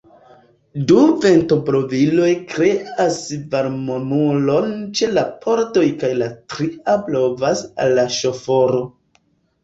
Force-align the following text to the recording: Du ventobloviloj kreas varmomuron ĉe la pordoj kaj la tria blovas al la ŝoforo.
Du 0.91 0.95
ventobloviloj 1.23 2.29
kreas 2.53 3.19
varmomuron 3.51 4.71
ĉe 4.99 5.09
la 5.17 5.25
pordoj 5.43 5.83
kaj 6.05 6.09
la 6.21 6.29
tria 6.55 6.95
blovas 7.11 7.61
al 7.85 7.93
la 8.01 8.07
ŝoforo. 8.17 8.81